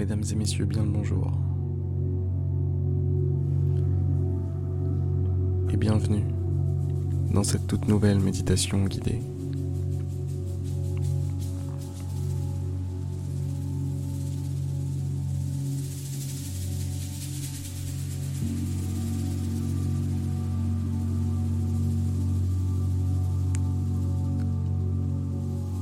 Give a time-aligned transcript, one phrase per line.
[0.00, 1.30] Mesdames et messieurs, bien le bonjour.
[5.70, 6.24] Et bienvenue
[7.30, 9.20] dans cette toute nouvelle méditation guidée.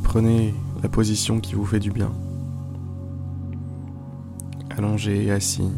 [0.03, 2.11] Prenez la position qui vous fait du bien.
[4.79, 5.73] Allongé et assis.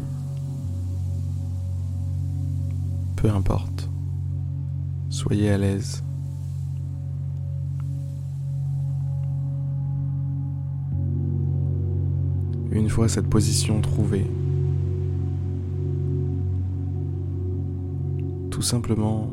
[3.15, 3.89] Peu importe.
[5.09, 6.03] Soyez à l'aise.
[12.69, 14.29] Une fois cette position trouvée,
[18.51, 19.31] tout simplement,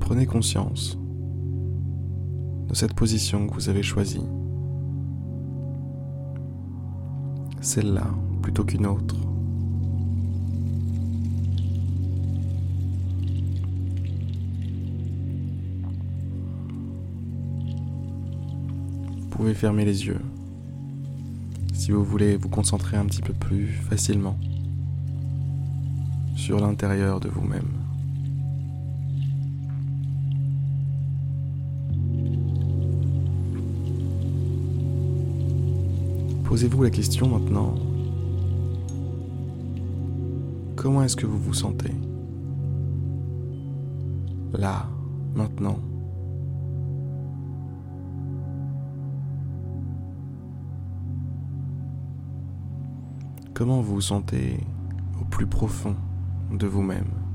[0.00, 0.98] prenez conscience
[2.68, 4.26] de cette position que vous avez choisie.
[7.62, 8.10] Celle-là
[8.42, 9.14] plutôt qu'une autre.
[19.20, 20.20] Vous pouvez fermer les yeux
[21.72, 24.38] si vous voulez vous concentrer un petit peu plus facilement
[26.36, 27.81] sur l'intérieur de vous-même.
[36.52, 37.74] Posez-vous la question maintenant.
[40.76, 41.94] Comment est-ce que vous vous sentez?
[44.52, 44.86] Là,
[45.34, 45.78] maintenant.
[53.54, 54.60] Comment vous vous sentez
[55.18, 55.96] au plus profond
[56.50, 57.31] de vous-même?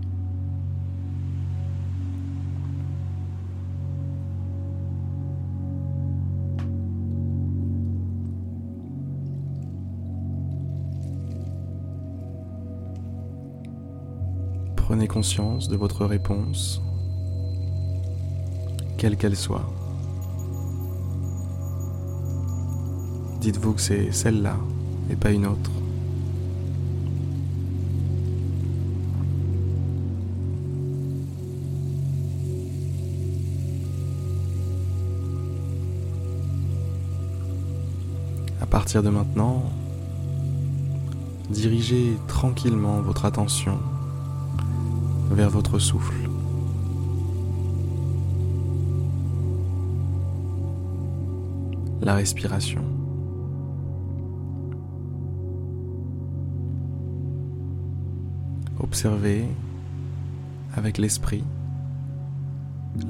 [14.87, 16.81] Prenez conscience de votre réponse,
[18.97, 19.69] quelle qu'elle soit.
[23.41, 24.55] Dites-vous que c'est celle-là
[25.09, 25.71] et pas une autre.
[38.61, 39.63] À partir de maintenant,
[41.49, 43.77] dirigez tranquillement votre attention
[45.31, 46.29] vers votre souffle.
[52.01, 52.83] La respiration.
[58.79, 59.45] Observez
[60.75, 61.43] avec l'esprit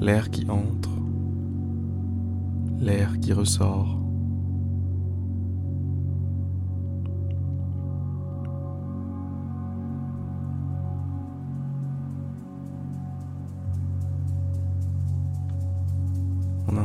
[0.00, 0.90] l'air qui entre,
[2.80, 4.07] l'air qui ressort.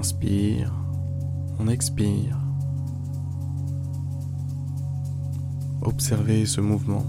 [0.03, 0.69] Inspire,
[1.59, 2.37] on expire.
[5.81, 7.05] Observez ce mouvement.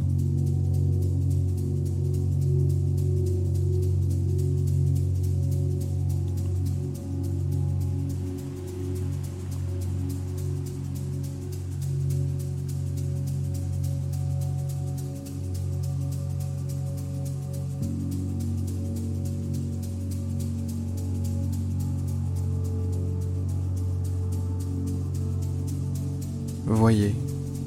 [26.66, 27.14] Voyez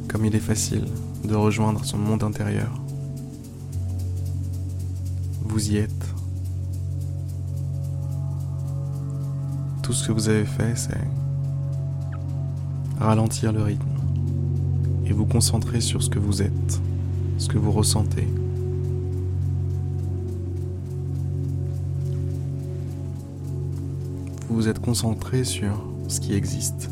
[0.07, 0.85] comme il est facile
[1.23, 2.71] de rejoindre son monde intérieur.
[5.43, 5.91] Vous y êtes.
[9.83, 10.97] Tout ce que vous avez fait, c'est
[12.99, 13.85] ralentir le rythme
[15.05, 16.81] et vous concentrer sur ce que vous êtes,
[17.37, 18.27] ce que vous ressentez.
[24.49, 26.89] Vous vous êtes concentré sur ce qui existe.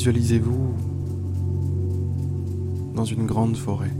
[0.00, 0.74] Visualisez-vous
[2.94, 3.92] dans une grande forêt?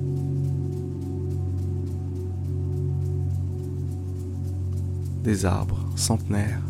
[5.22, 6.62] Des arbres centenaires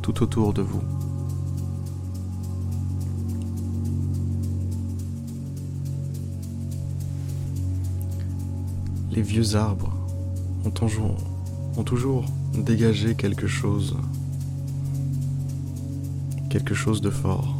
[0.00, 0.80] tout autour de vous.
[9.12, 9.94] Les vieux arbres
[10.64, 11.18] ont toujours,
[11.76, 12.24] ont toujours
[12.54, 13.94] dégagé quelque chose
[16.58, 17.54] quelque chose de fort.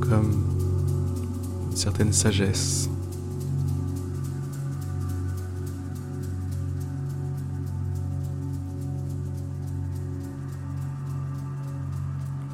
[0.00, 0.30] Comme
[1.68, 2.88] une certaine sagesse.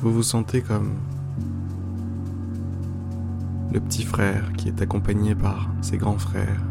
[0.00, 0.92] Vous vous sentez comme
[3.74, 6.62] le petit frère qui est accompagné par ses grands frères.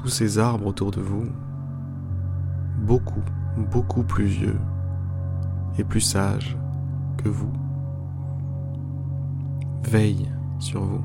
[0.00, 1.26] Tous ces arbres autour de vous,
[2.78, 3.22] beaucoup,
[3.70, 4.58] beaucoup plus vieux
[5.78, 6.56] et plus sages
[7.18, 7.52] que vous,
[9.84, 11.04] veillent sur vous.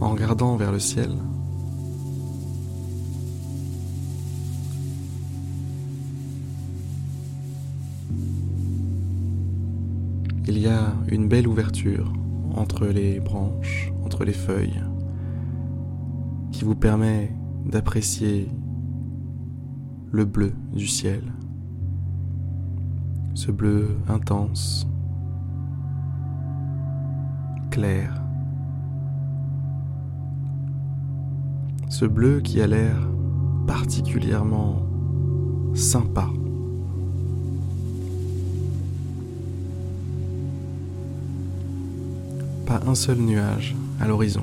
[0.00, 1.10] en regardant vers le ciel.
[11.14, 12.12] Une belle ouverture
[12.56, 14.82] entre les branches, entre les feuilles,
[16.50, 17.32] qui vous permet
[17.64, 18.48] d'apprécier
[20.10, 21.22] le bleu du ciel,
[23.34, 24.88] ce bleu intense,
[27.70, 28.20] clair,
[31.88, 33.08] ce bleu qui a l'air
[33.68, 34.82] particulièrement
[35.74, 36.28] sympa.
[42.82, 44.42] Un seul nuage à l'horizon.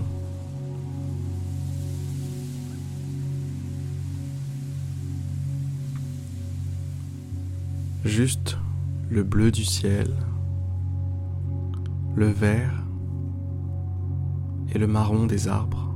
[8.05, 8.57] Juste
[9.09, 10.15] le bleu du ciel,
[12.15, 12.83] le vert
[14.73, 15.93] et le marron des arbres.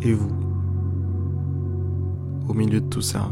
[0.00, 0.32] Et vous,
[2.48, 3.30] au milieu de tout ça,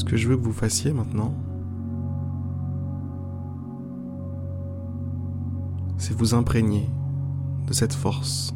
[0.00, 1.34] ce que je veux que vous fassiez maintenant,
[5.98, 6.88] c'est vous imprégner
[7.66, 8.54] de cette force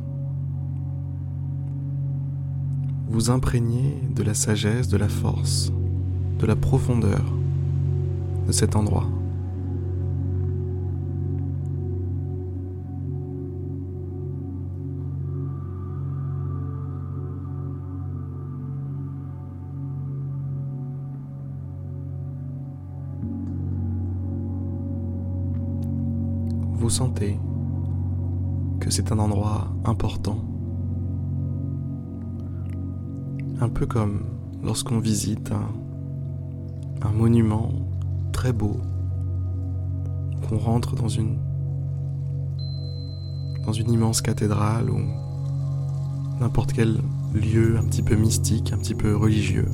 [3.15, 5.71] vous imprégnez de la sagesse, de la force,
[6.41, 7.23] de la profondeur
[8.49, 9.07] de cet endroit.
[26.85, 27.41] Vous sentez
[28.79, 30.37] que c'est un endroit important
[33.59, 34.27] un peu comme
[34.63, 35.51] lorsqu'on visite
[37.03, 37.71] un, monument
[38.33, 38.77] très beau,
[40.47, 41.39] qu'on rentre dans une,
[43.65, 45.01] dans une immense cathédrale ou
[46.39, 47.01] n'importe quel
[47.33, 49.69] lieu un petit peu mystique, un petit peu religieux.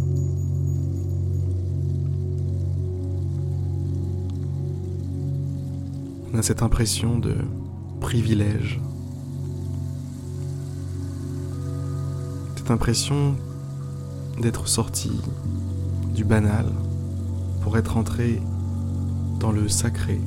[6.42, 7.34] Cette impression de
[8.00, 8.80] privilège.
[12.56, 13.36] Cette impression
[14.40, 15.12] d'être sorti
[16.14, 16.66] du banal
[17.60, 18.40] pour être entré
[19.38, 20.18] dans le sacré.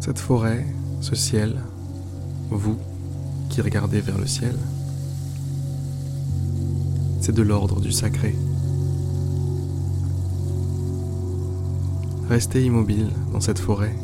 [0.00, 0.66] Cette forêt,
[1.00, 1.62] ce ciel,
[2.50, 2.78] vous
[3.58, 4.54] qui regardez vers le ciel,
[7.20, 8.36] c'est de l'ordre du sacré.
[12.28, 13.96] Restez immobile dans cette forêt.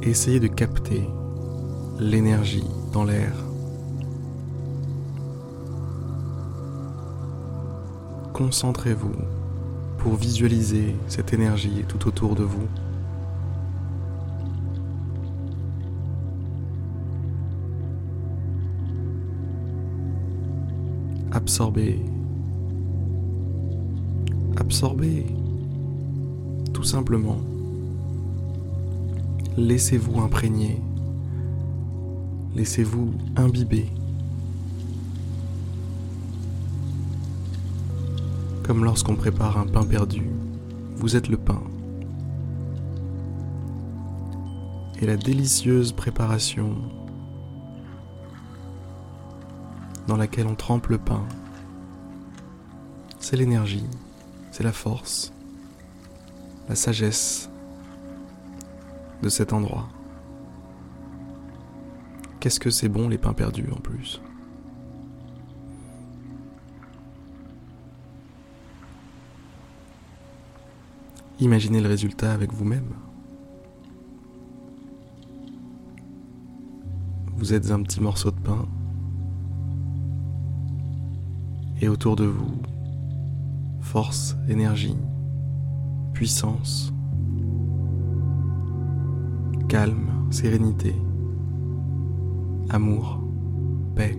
[0.00, 1.06] Essayez de capter
[1.98, 3.34] l'énergie dans l'air.
[8.32, 9.12] Concentrez-vous
[9.98, 12.66] pour visualiser cette énergie tout autour de vous.
[21.42, 21.98] Absorbez
[24.56, 25.26] absorbez
[26.72, 27.38] tout simplement.
[29.56, 30.80] Laissez-vous imprégner.
[32.54, 33.88] Laissez-vous imbiber.
[38.62, 40.22] Comme lorsqu'on prépare un pain perdu,
[40.96, 41.60] vous êtes le pain.
[45.02, 46.76] Et la délicieuse préparation
[50.06, 51.24] dans laquelle on trempe le pain,
[53.18, 53.86] c'est l'énergie
[54.52, 55.32] c'est la force,
[56.68, 57.50] la sagesse
[59.22, 59.88] de cet endroit.
[62.38, 64.20] Qu'est-ce que c'est bon les pains perdus en plus?
[71.40, 72.94] Imaginez le résultat avec vous-même.
[77.36, 78.68] Vous êtes un petit morceau de pain
[81.82, 82.62] et autour de vous,
[83.80, 84.96] force, énergie,
[86.12, 86.92] puissance,
[89.68, 90.94] calme, sérénité,
[92.70, 93.20] amour,
[93.96, 94.16] paix.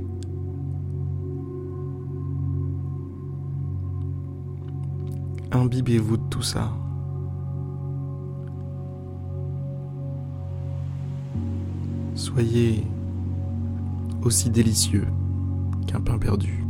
[5.54, 6.70] Imbibez-vous de tout ça.
[12.14, 12.86] Soyez
[14.22, 15.08] aussi délicieux
[15.88, 16.64] qu'un pain perdu.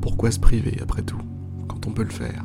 [0.00, 1.20] Pourquoi se priver après tout,
[1.68, 2.44] quand on peut le faire?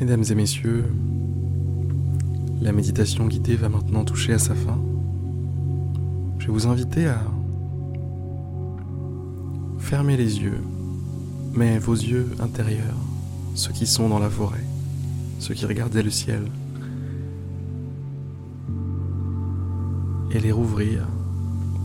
[0.00, 0.86] Mesdames et messieurs,
[2.62, 4.78] la méditation guidée va maintenant toucher à sa fin.
[6.38, 7.20] Je vais vous inviter à
[9.78, 10.62] fermer les yeux,
[11.54, 12.96] mais vos yeux intérieurs,
[13.54, 14.64] ceux qui sont dans la forêt,
[15.38, 16.44] ceux qui regardaient le ciel,
[20.32, 21.06] et les rouvrir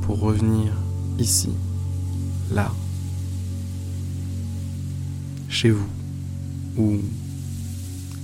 [0.02, 0.74] pour revenir
[1.18, 1.50] ici,
[2.52, 2.72] là,
[5.50, 5.88] chez vous,
[6.78, 6.98] ou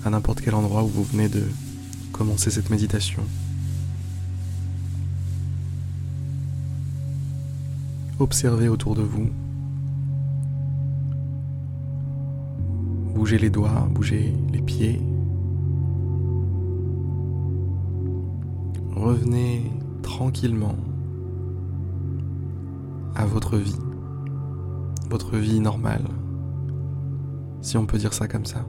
[0.05, 1.43] à n'importe quel endroit où vous venez de
[2.11, 3.23] commencer cette méditation.
[8.19, 9.29] Observez autour de vous.
[13.21, 14.99] Bougez les doigts, bougez les pieds.
[18.95, 20.75] Revenez tranquillement
[23.15, 23.77] à votre vie,
[25.07, 26.01] votre vie normale,
[27.61, 28.65] si on peut dire ça comme ça.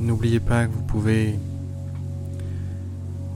[0.00, 1.38] N'oubliez pas que vous pouvez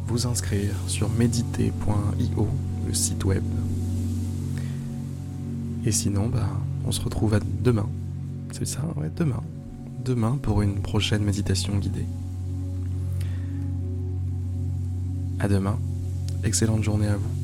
[0.06, 2.48] vous inscrire sur méditer.io,
[2.86, 3.42] le site web.
[5.84, 6.48] Et sinon, bah,
[6.86, 7.88] on se retrouve à demain.
[8.52, 9.42] C'est ça, ouais, demain.
[10.04, 12.06] Demain pour une prochaine méditation guidée.
[15.40, 15.78] À demain.
[16.44, 17.43] Excellente journée à vous.